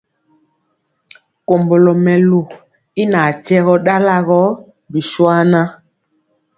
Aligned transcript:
Kombolo 1.47 1.91
mɛlu 2.05 2.39
y 3.01 3.03
ŋatyegɔ 3.11 3.73
dalagɔ 3.85 4.39
bishuaŋa. 4.91 5.61